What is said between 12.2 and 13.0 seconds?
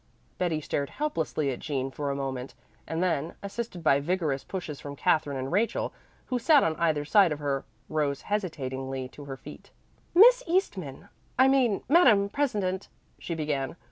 president,"